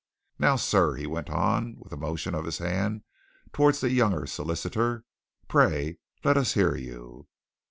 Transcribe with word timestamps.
Now, 0.39 0.55
sir!" 0.55 0.95
he 0.95 1.05
went 1.05 1.29
on, 1.29 1.75
with 1.77 1.93
a 1.93 1.95
motion 1.95 2.33
of 2.33 2.45
his 2.45 2.57
hand 2.57 3.03
towards 3.53 3.81
the 3.81 3.91
younger 3.91 4.25
solicitor. 4.25 5.05
"Pray 5.47 5.99
let 6.23 6.37
us 6.37 6.55
hear 6.55 6.75
you." 6.75 7.27